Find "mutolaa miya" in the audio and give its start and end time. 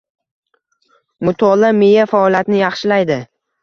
1.29-2.09